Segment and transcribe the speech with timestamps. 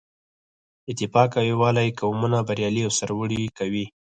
[0.91, 3.85] اتفاق او یووالی قومونه بریالي او سرلوړي کوي.